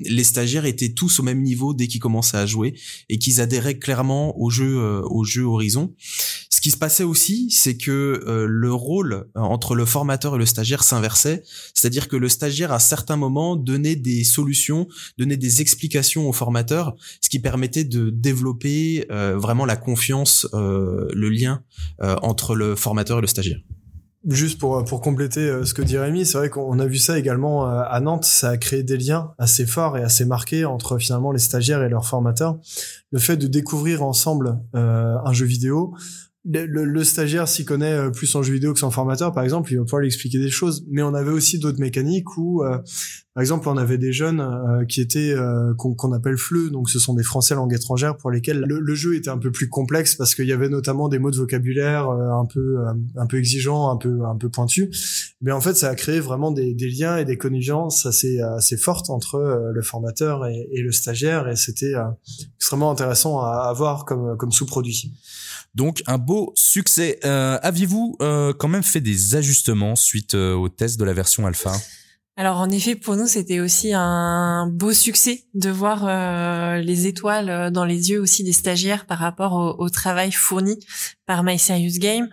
[0.05, 2.73] les stagiaires étaient tous au même niveau dès qu'ils commençaient à jouer
[3.09, 5.93] et qu'ils adhéraient clairement au jeu, au jeu Horizon.
[6.57, 10.83] Ce qui se passait aussi, c'est que le rôle entre le formateur et le stagiaire
[10.83, 11.43] s'inversait,
[11.75, 14.87] c'est-à-dire que le stagiaire à certains moments donner des solutions,
[15.19, 21.07] donner des explications aux formateurs, ce qui permettait de développer euh, vraiment la confiance, euh,
[21.13, 21.61] le lien
[22.01, 23.59] euh, entre le formateur et le stagiaire.
[24.27, 27.65] Juste pour pour compléter ce que dit Rémi, c'est vrai qu'on a vu ça également
[27.65, 28.25] à Nantes.
[28.25, 31.87] Ça a créé des liens assez forts et assez marqués entre finalement les stagiaires et
[31.87, 32.57] leurs formateurs.
[33.11, 35.93] Le fait de découvrir ensemble un jeu vidéo,
[36.47, 39.71] le, le, stagiaire s'y connaît euh, plus en jeu vidéo que son formateur, par exemple,
[39.71, 40.85] il va pouvoir lui expliquer des choses.
[40.89, 42.77] Mais on avait aussi d'autres mécaniques où, euh,
[43.33, 45.35] par exemple, on avait des jeunes euh, qui étaient
[45.77, 49.29] qu'on appelle fleu, donc ce sont des Français langue étrangère pour lesquels le, jeu était
[49.29, 52.77] un peu plus complexe parce qu'il y avait notamment des mots de vocabulaire un peu
[53.15, 55.35] un peu exigeants, un peu un peu pointus.
[55.41, 58.77] Mais en fait, ça a créé vraiment des, des liens et des connivences assez assez
[58.77, 61.93] fortes entre le formateur et, et, le stagiaire, et c'était
[62.55, 65.13] extrêmement intéressant à avoir comme comme sous-produit.
[65.75, 67.19] Donc un beau succès.
[67.25, 71.45] Euh, aviez-vous euh, quand même fait des ajustements suite euh, au test de la version
[71.45, 71.73] alpha?
[72.35, 76.05] Alors en effet, pour nous, c'était aussi un beau succès de voir
[76.77, 80.77] les étoiles dans les yeux aussi des stagiaires par rapport au, travail fourni
[81.25, 82.29] par My Serious Game.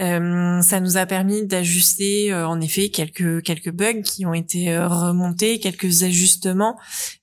[0.00, 4.72] Euh, ça nous a permis d'ajuster euh, en effet quelques quelques bugs qui ont été
[4.72, 6.76] euh, remontés, quelques ajustements,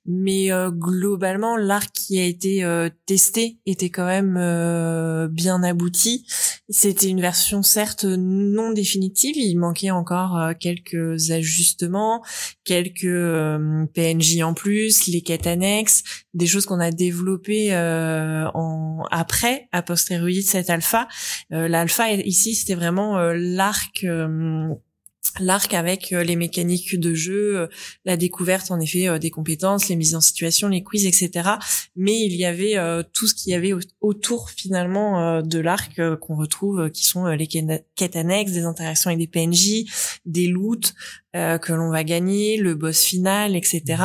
[0.06, 2.66] mais globalement l'arc qui a été
[3.06, 6.26] testé était quand même bien abouti.
[6.70, 12.24] C'était une version certes non définitive, il manquait encore quelques ajustements,
[12.64, 13.04] quelques
[13.94, 20.38] PNJ en plus, les quêtes annexes, des choses qu'on a développées en après a posteriori
[20.38, 21.08] de cette alpha.
[21.50, 24.70] L'alpha ici c'était vraiment euh, l'arc euh,
[25.39, 27.70] l'arc avec euh, les mécaniques de jeu,
[28.06, 31.50] la découverte en effet des compétences, les mises en situation, les quiz, etc.
[31.96, 32.76] Mais il y avait
[33.13, 38.15] tout ce qu'il y avait autour finalement de l'arc qu'on retrouve, qui sont les quêtes
[38.15, 40.94] annexes, des interactions avec des PNJ, des loots
[41.34, 44.04] que l'on va gagner, le boss final, etc.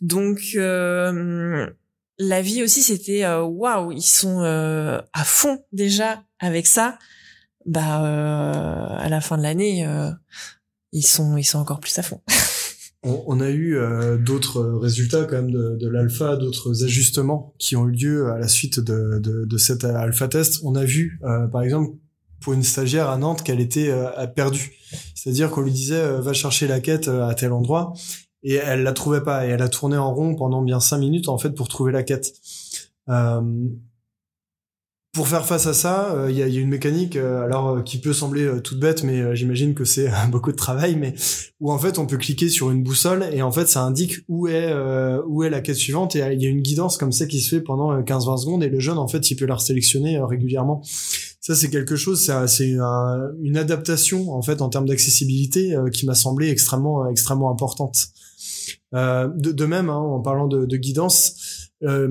[0.00, 6.98] Donc la vie aussi, c'était waouh, ils sont à fond déjà avec ça
[7.68, 10.10] bah euh, à la fin de l'année, euh,
[10.92, 12.20] ils sont ils sont encore plus à fond.
[13.02, 17.88] on, a eu euh, d'autres résultats quand même de, de l'alpha, d'autres ajustements qui ont
[17.88, 20.60] eu lieu à la suite de, de, de cet alpha test.
[20.64, 21.20] On a vu,
[21.52, 21.96] par exemple,
[22.40, 23.92] pour une stagiaire à Nantes, qu'elle était
[24.34, 24.72] perdue.
[25.14, 27.92] C'est-à-dire qu'on lui disait va chercher la quête à tel endroit
[28.42, 31.28] et elle la trouvait pas et elle a tourné en rond pendant bien cinq minutes
[31.28, 32.32] en fait pour trouver la quête.
[33.08, 33.68] Euh,
[35.12, 37.98] pour faire face à ça, il euh, y, a, une mécanique, euh, alors euh, qui
[37.98, 41.14] peut sembler toute bête, mais j'imagine que c'est beaucoup de travail, mais
[41.60, 44.48] où en fait on peut cliquer sur une boussole et en fait ça indique où
[44.48, 44.72] est
[45.26, 47.56] où est la quête suivante et il y a une guidance comme ça qui se
[47.56, 50.82] fait pendant 15-20 secondes et le jeune en fait il peut la sélectionner régulièrement.
[51.40, 52.76] Ça c'est quelque chose, c'est
[53.42, 58.08] une adaptation en fait en termes d'accessibilité qui m'a semblé extrêmement extrêmement importante.
[58.92, 61.68] De, de, même, hein, en parlant de, de guidance.
[61.82, 62.08] Euh,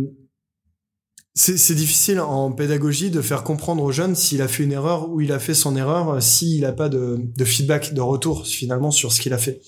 [1.37, 5.21] c'est difficile en pédagogie de faire comprendre aux jeunes s'il a fait une erreur ou
[5.21, 9.11] il a fait son erreur, euh, s'il n'a pas de, feedback, de retour finalement sur
[9.11, 9.61] ce qu'il a fait.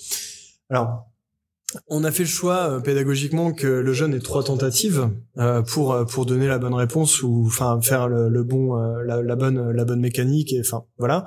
[0.69, 1.05] Alors,
[1.87, 5.95] on a fait le choix euh, pédagogiquement que le jeune ait trois tentatives euh, pour
[6.07, 10.51] pour donner la bonne réponse ou enfin faire le, bon la, bonne la bonne mécanique
[10.53, 11.25] et enfin voilà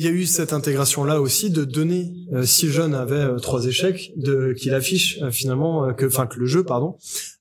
[0.00, 2.14] il y a eu cette intégration là aussi de donner
[2.44, 6.62] si le jeune avait trois échecs de qu'il affiche finalement que enfin que le jeu
[6.62, 6.96] pardon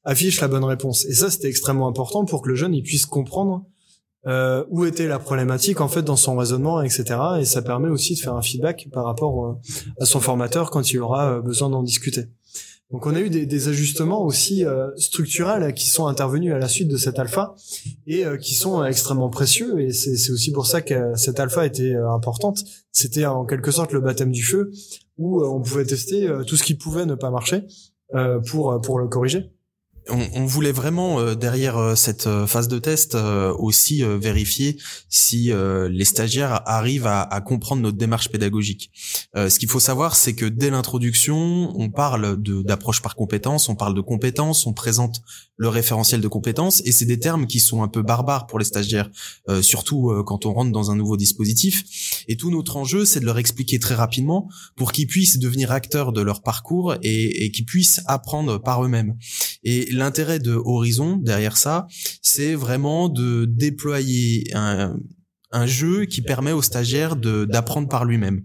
[0.07, 3.05] affiche la bonne réponse et ça c'était extrêmement important pour que le jeune il puisse
[3.05, 3.65] comprendre
[4.69, 8.19] où était la problématique en fait dans son raisonnement etc et ça permet aussi de
[8.19, 9.59] faire un feedback par rapport
[10.01, 12.27] à son formateur quand il aura besoin d'en discuter
[12.91, 16.69] donc on a eu des, des ajustements aussi euh, structurels qui sont intervenus à la
[16.69, 17.53] suite de cet alpha
[18.05, 21.93] et euh, qui sont extrêmement précieux et c'est aussi pour ça que cette alpha était
[21.93, 22.63] euh, importante.
[22.93, 24.71] C'était en quelque sorte le baptême du feu
[25.17, 27.65] où on pouvait tester tout ce qui pouvait ne pas marcher
[28.45, 29.51] pour pour le corriger.
[30.09, 33.15] On, voulait vraiment euh, derrière euh, cette euh, phase de test
[33.57, 34.77] aussi vérifier
[35.09, 35.51] si
[35.89, 38.91] les stagiaires arrivent à, comprendre notre démarche pédagogique.
[39.35, 43.93] ce qu'il faut savoir, c'est que dès l'introduction, on parle d'approche par compétence, on parle
[43.93, 45.21] de compétences, on présente
[45.55, 48.65] le référentiel de compétences, et c'est des termes qui sont un peu barbares pour les
[48.65, 49.09] stagiaires,
[49.61, 52.23] surtout quand on rentre dans un nouveau dispositif.
[52.27, 56.11] Et tout notre enjeu, c'est de leur expliquer très rapidement pour qu'ils puissent devenir acteurs
[56.11, 59.15] de leur parcours et, et qu'ils puissent apprendre par eux-mêmes.
[59.97, 61.87] L'intérêt de Horizon derrière ça,
[62.21, 64.95] c'est vraiment de déployer un,
[65.65, 68.43] jeu qui permet aux stagiaires d'apprendre par lui-même.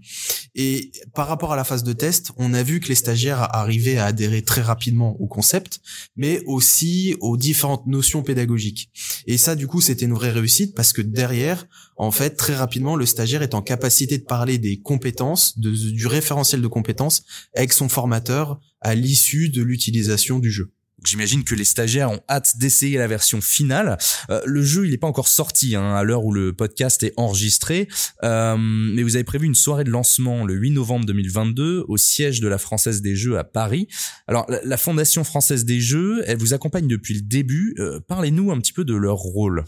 [0.54, 3.98] Et par rapport à la phase de test, on a vu que les stagiaires arrivaient
[3.98, 5.80] à adhérer très rapidement au concept,
[6.16, 8.90] mais aussi aux différentes notions pédagogiques.
[9.26, 12.96] Et ça, du coup, c'était une vraie réussite parce que derrière, en fait, très rapidement,
[12.96, 17.88] le stagiaire est en capacité de parler des compétences, du référentiel de compétences avec son
[17.88, 20.72] formateur à l'issue de l'utilisation du jeu.
[21.04, 23.98] J'imagine que les stagiaires ont hâte d'essayer la version finale.
[24.30, 27.12] Euh, le jeu, il n'est pas encore sorti hein, à l'heure où le podcast est
[27.16, 27.88] enregistré,
[28.22, 32.40] euh, mais vous avez prévu une soirée de lancement le 8 novembre 2022 au siège
[32.40, 33.88] de la Française des Jeux à Paris.
[34.28, 37.74] Alors, la, Fondation Française des Jeux, elle vous accompagne depuis le début.
[37.78, 39.64] Euh, parlez-nous un petit peu de leur rôle.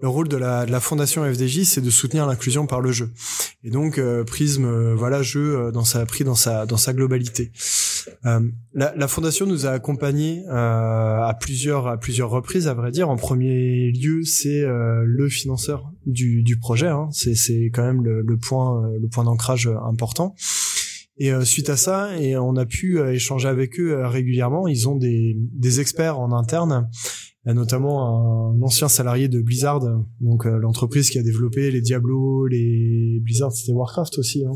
[0.00, 3.12] Le rôle de la, de la Fondation FDJ, c'est de soutenir l'inclusion par le jeu.
[3.64, 7.52] Et donc, Prisme, voilà, jeu dans sa pris dans sa dans sa globalité.
[8.24, 10.44] La, la, Fondation nous a accompagnés.
[10.48, 13.08] Euh, à plusieurs à plusieurs reprises à vrai dire.
[13.08, 16.88] En premier lieu, c'est euh, le financeur du, du projet.
[16.88, 17.08] Hein.
[17.12, 20.34] C'est c'est quand même le, le point euh, le point d'ancrage important.
[21.20, 24.68] Et suite à ça, et on a pu échanger avec eux régulièrement.
[24.68, 26.88] Ils ont des, des experts en interne
[27.54, 29.80] notamment un ancien salarié de Blizzard,
[30.20, 34.44] donc euh, l'entreprise qui a développé les Diablo, les Blizzard, c'était Warcraft aussi.
[34.44, 34.52] Hein.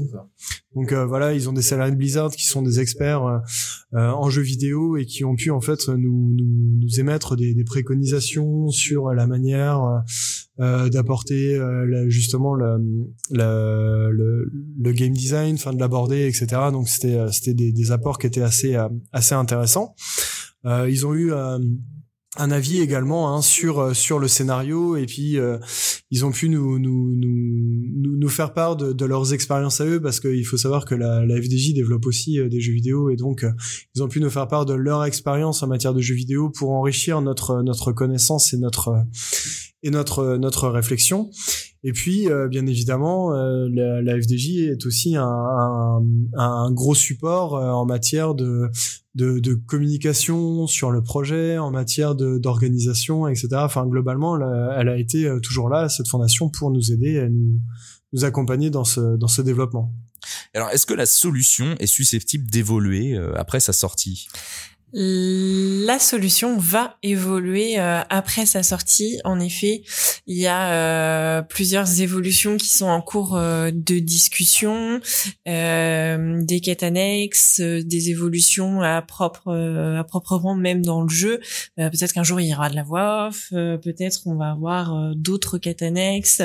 [0.75, 4.29] Donc euh, voilà, ils ont des salariés de Blizzard qui sont des experts euh, en
[4.29, 8.69] jeux vidéo et qui ont pu en fait nous, nous, nous émettre des, des, préconisations
[8.69, 10.03] sur la manière
[10.59, 11.59] d'apporter
[12.09, 12.77] justement le,
[13.31, 16.47] le, le, game design, enfin de l'aborder, etc.
[16.71, 18.77] Donc c'était c'était des, des, apports qui étaient assez
[19.13, 19.95] assez intéressants.
[20.65, 21.33] ils ont eu
[22.37, 24.97] un avis également hein, sur euh, sur le scénario.
[24.97, 25.59] Et puis euh,
[26.11, 30.01] ils ont pu nous nous nous nous faire part de, de leurs expériences à eux
[30.01, 33.11] parce qu'il faut savoir que la, la FDJ développe aussi euh, des jeux vidéo.
[33.11, 33.45] Et donc
[33.95, 36.71] ils ont pu nous faire part de leur expérience en matière de jeux vidéo pour
[36.71, 39.05] enrichir notre notre connaissance et notre
[39.83, 41.31] et notre notre réflexion
[41.85, 46.03] et puis, euh, bien évidemment, euh, la, la, FDJ est aussi un, un,
[46.37, 48.71] un gros support euh, en matière de,
[49.17, 53.49] de, de, communication sur le projet, en matière d'organisation, etc.
[53.55, 54.39] Enfin, globalement,
[54.77, 57.61] elle a été toujours là, cette fondation, pour nous aider à nous,
[58.13, 59.93] nous accompagner dans ce, dans ce développement.
[60.55, 64.29] Alors, est-ce que la solution est susceptible d'évoluer après sa sortie?
[64.95, 69.21] La solution va évoluer euh, après sa sortie.
[69.25, 69.83] En effet,
[70.27, 75.01] il y a euh, plusieurs évolutions qui sont en cours euh, de discussion,
[75.47, 81.41] des quêtes annexes, des évolutions à propre, à proprement même dans le jeu.
[81.77, 85.59] peut-être qu'un jour il y aura de la voix off, peut-être qu'on va avoir d'autres
[85.59, 86.43] quêtes annexes,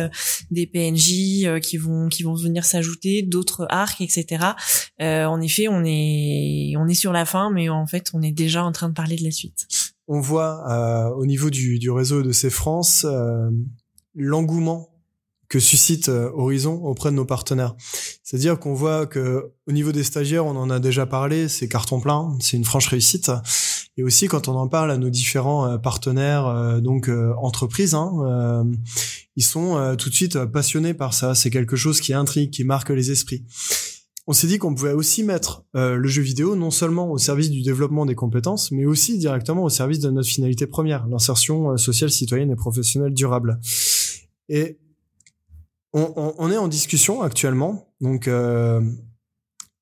[0.51, 4.45] des PNJ qui vont qui vont venir s'ajouter, d'autres arcs, etc.
[4.99, 8.63] en effet, on est on est sur la fin, mais en fait on est déjà
[8.63, 9.67] en train de parler de la suite.
[10.08, 13.50] On voit euh, au niveau du, du réseau de ces France euh,
[14.15, 14.89] l'engouement
[15.50, 17.76] que suscite euh, Horizon auprès de nos partenaires.
[18.23, 22.00] C'est-à-dire qu'on voit que au niveau des stagiaires, on en a déjà parlé, c'est carton
[22.00, 23.32] plein, c'est une franche réussite.
[23.97, 27.10] Et aussi quand on en parle à nos différents partenaires, donc
[27.41, 28.67] entreprises, hein,
[29.36, 31.34] ils sont tout de suite passionnés par ça.
[31.34, 33.43] C'est quelque chose qui intrigue, qui marque les esprits
[34.27, 37.49] on s'est dit qu'on pouvait aussi mettre euh, le jeu vidéo non seulement au service
[37.49, 41.77] du développement des compétences, mais aussi directement au service de notre finalité première, l'insertion euh,
[41.77, 43.59] sociale, citoyenne et professionnelle durable.
[44.49, 44.79] Et
[45.93, 48.81] on, est en discussion actuellement, donc euh,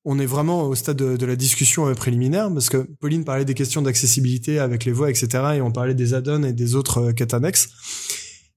[0.06, 3.82] on est vraiment au stade de, la discussion préliminaire, parce que Pauline parlait des questions
[3.82, 7.68] d'accessibilité avec les voix, etc., et on parlait des add-ons et des autres quêtes annexes.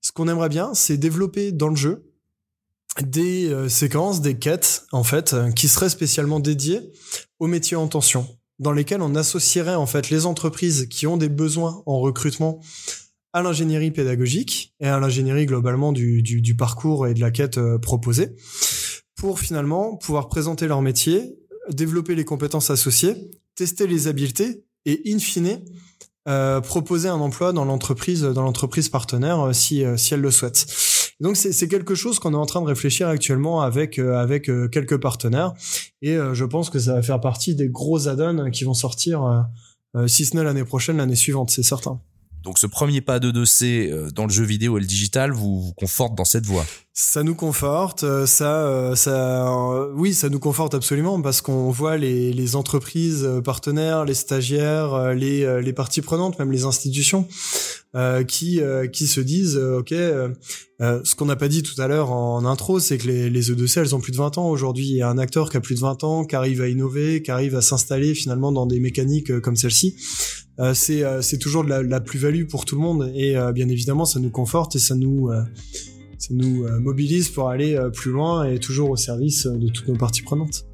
[0.01, 2.08] Ce qu'on aimerait bien, c'est développer dans le jeu
[3.01, 6.91] des euh, séquences, des quêtes, en fait, euh, qui seraient spécialement dédiées
[7.39, 8.27] aux métiers en tension,
[8.59, 12.59] dans lesquels on associerait, en fait, les entreprises qui ont des besoins en recrutement
[13.31, 18.35] à l'ingénierie pédagogique et à l'ingénierie globalement du, parcours et de la quête euh, proposée,
[19.15, 21.37] pour finalement pouvoir présenter leur métier,
[21.69, 23.15] développer les compétences associées,
[23.55, 25.59] tester les habiletés et, in fine,
[26.63, 30.67] proposer un emploi dans l'entreprise dans l'entreprise partenaire si elle le souhaite.
[31.19, 34.69] Donc c'est quelque chose qu'on est en train de réfléchir actuellement avec euh, avec euh,
[34.69, 35.53] quelques partenaires
[36.01, 39.45] et euh, je pense que ça va faire partie des gros add-ons qui vont sortir
[40.05, 41.99] si ce n'est l'année prochaine, l'année suivante, c'est certain.
[42.43, 45.61] Donc ce premier pas de dossier euh, dans le jeu vidéo et le digital vous,
[45.61, 46.65] vous conforte dans cette voie.
[47.01, 49.49] Ça nous conforte, euh, ça, euh, ça,
[49.95, 55.61] oui, ça nous conforte absolument parce qu'on voit les, les, entreprises partenaires, les stagiaires, les,
[55.61, 57.25] les parties prenantes, même les institutions,
[57.95, 58.59] euh, qui
[58.91, 62.97] qui se disent, ok, ce qu'on n'a pas dit tout à l'heure en intro, c'est
[62.97, 64.87] que les, les E2C, elles ont plus de 20 ans aujourd'hui.
[64.87, 67.21] Il y a un acteur qui a plus de 20 ans, qui arrive à innover,
[67.23, 69.95] qui arrive à s'installer finalement dans des mécaniques comme celle-ci.
[70.59, 73.53] Euh, c'est euh, c'est toujours de la, la plus-value pour tout le monde et euh,
[73.53, 75.29] bien évidemment ça nous conforte et ça nous
[76.17, 80.21] ça nous mobilise pour aller plus loin et toujours au service de toutes nos parties
[80.21, 80.65] prenantes.